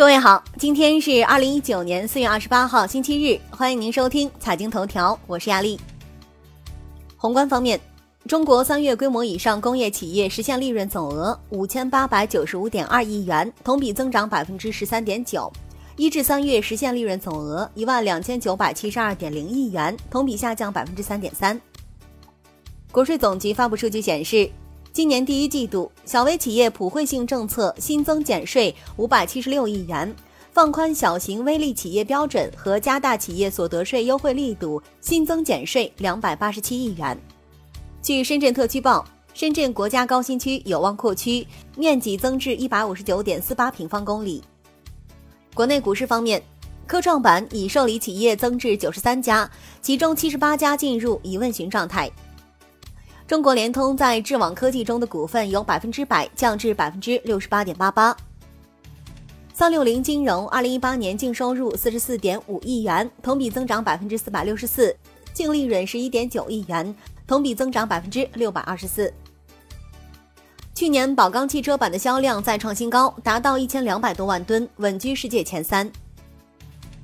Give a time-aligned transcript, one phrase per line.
[0.00, 5.78] 各位好，今天是二零一九年四月二十八号，星期日，欢迎您收听财经头条，我是亚丽。
[7.18, 7.78] 宏观方面，
[8.26, 15.52] 中国三月规模以上工业企业实现利润总额五千八百九十五点二亿元，同比增长百分之十三点九；
[15.96, 21.60] 一至三月实现利润总额一万两千九百七十二点零亿元，同比下降百分之三点三。
[22.90, 24.50] 国税总局发布数据显示。
[24.92, 30.12] 今年第一季度，小微企业普惠性政策新增减税五百七十六亿元，
[30.52, 37.16] 放宽小型微利企业标准和加大企业所得税优惠力度，新增减税两百八十七亿元。
[38.02, 44.42] 据深圳特区报，深圳国家高新区有望扩区，面积增至一百五十九点四八平方公里。
[45.54, 46.42] 国内股市方面，
[46.88, 49.48] 科创板已受理企业增至九十三家，
[49.80, 52.10] 其中七十八家进入已问询状态。
[53.30, 58.16] 中国联通在智网科技中的股份由百分之百降至百分之六十八点八八。
[59.52, 64.92] 三六零金融二零一八年净收入四十四点五亿元，同比增长百分之四百六十四，
[65.32, 66.92] 净利润十一点九亿元，
[67.24, 69.14] 同比增长百分之六百二十四。
[70.74, 75.88] 去年宝钢汽车板的销量再创新高，达到一千两百多万吨，稳居世界前三。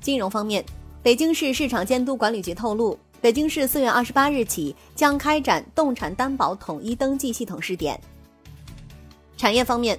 [0.01, 0.61] 金融方面，
[1.01, 2.99] 北京市市场监督管理局透露。
[3.19, 7.99] 北京市四月二十八日起将开展动产担保统一登记系统试点。
[9.35, 9.97] 产业方面，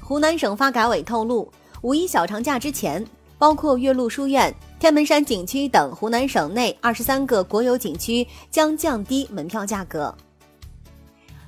[0.00, 1.50] 湖南省发改委透露，
[1.82, 3.04] 五一小长假之前，
[3.38, 10.14] 包括岳麓书院、天门山景区等湖南省内二十三个国有景区将降低门票价格。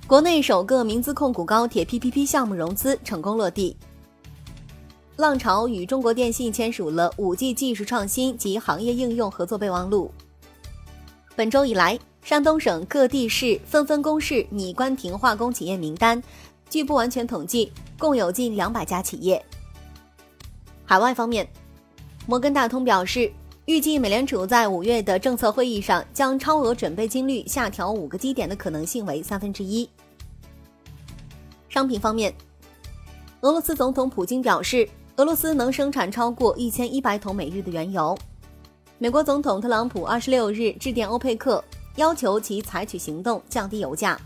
[0.07, 3.77] 国内首个民资控股高铁 PPP 项目融资成功落地。
[5.17, 10.11] 浪潮与中国电信签署了五 G 技术创新及行业应用合作备忘录。
[11.41, 16.23] 本周以来，山东省各地市纷纷公示拟关停化工企业名单。
[16.69, 19.43] 据不完全统计，共有近两百家企业。
[20.85, 21.49] 海外方面，
[22.27, 23.33] 摩根大通表示，
[23.65, 29.89] 预计美联储在五月的政策会议上将超额准备金率下调五个基点的可能性为三分之一。
[31.71, 32.35] 商品方面，
[33.41, 34.87] 俄罗斯总统普京表示，
[35.17, 38.15] 俄罗斯能生产超过一千一百桶每日的原油。
[39.03, 41.65] 美国总统特朗普二十六日致电欧佩克，
[41.97, 44.21] 要求其采取行动降低油价。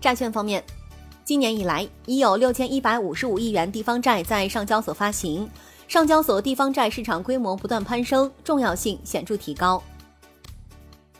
[0.00, 0.64] 债券方面，
[1.22, 5.46] 今年以来已有六千一百五十五亿元地方债在上交所发行，
[5.86, 9.82] 上交所地方债市场规模不断攀升，重要性显著提高。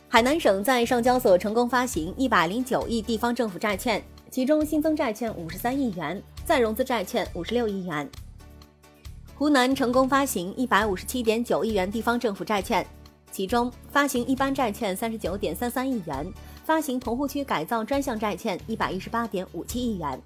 [0.09, 8.09] 海南省在上交所成功发行一百零九亿地方政府债券，其中新增债券五十三亿元，再融资债券五十六亿元。
[9.43, 12.87] 湖南成功发行一百五十七点九亿元地方政府债券，
[13.29, 16.25] 其中发行一般债券三十九点三三亿元，
[16.63, 20.17] 发行棚户区改造专项债券一百一十八点五七亿元。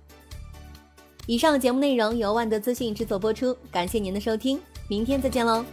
[1.25, 5.66] 以上节目内容由万德资讯制作播出，感谢您的收听，明天再见喽。